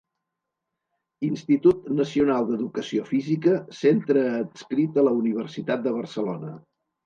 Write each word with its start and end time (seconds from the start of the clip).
Institut 1.27 1.91
Nacional 1.99 2.49
d'Educació 2.49 3.05
Física, 3.11 3.55
centre 3.83 4.27
adscrit 4.41 5.01
a 5.03 5.07
la 5.11 5.15
Universitat 5.23 5.89
de 5.89 5.99
Barcelona. 6.03 6.55